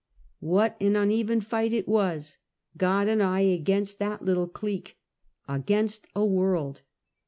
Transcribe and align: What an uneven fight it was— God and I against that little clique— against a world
What 0.39 0.77
an 0.81 0.95
uneven 0.95 1.41
fight 1.41 1.73
it 1.73 1.87
was— 1.87 2.39
God 2.75 3.07
and 3.07 3.21
I 3.21 3.41
against 3.41 3.99
that 3.99 4.25
little 4.25 4.47
clique— 4.47 4.97
against 5.47 6.07
a 6.15 6.25
world 6.25 6.81